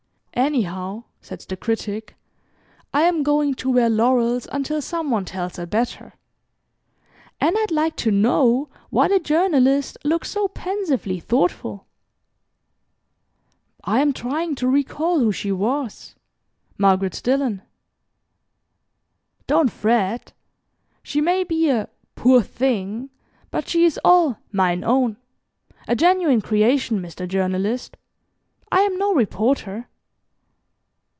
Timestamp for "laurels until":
3.89-4.81